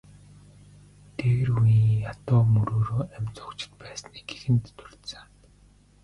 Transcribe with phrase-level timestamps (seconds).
[1.17, 5.25] Дээр үеийн ядуу мөрөөрөө амь зуугчид байсныг эхэнд дурдсан.